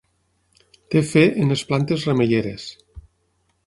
Té 0.95 1.03
fe 1.11 1.23
en 1.43 1.55
les 1.55 1.65
plantes 1.71 2.09
remeieres. 2.11 2.69